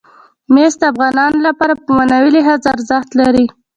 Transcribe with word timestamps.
مس 0.53 0.73
د 0.79 0.83
افغانانو 0.93 1.39
لپاره 1.47 1.73
په 1.83 1.87
معنوي 1.97 2.31
لحاظ 2.37 2.61
ارزښت 2.73 3.09
لري. 3.21 3.45